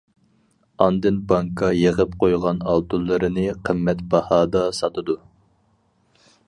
ئاندىن 0.85 1.19
بانكا 1.31 1.69
يىغىپ 1.81 2.15
قويغان 2.23 2.63
ئالتۇنلىرىنى 2.71 3.45
قىممەت 3.69 4.03
باھادا 4.15 4.67
ساتىدۇ. 4.81 5.21